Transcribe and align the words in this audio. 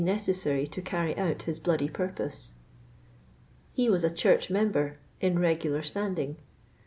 necessary 0.03 0.65
tQ 0.65 0.83
carry 0.83 1.15
out 1.15 1.43
his 1.43 1.59
bloody 1.59 1.87
purpose. 1.87 2.55
Ho 3.77 3.91
was 3.91 4.03
a 4.03 4.09
church 4.09 4.49
member," 4.49 4.97
in 5.21 5.37
regular 5.37 5.83
standing.' 5.83 6.37